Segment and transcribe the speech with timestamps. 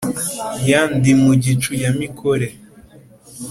[0.69, 2.47] ya ndimugicu ya mikore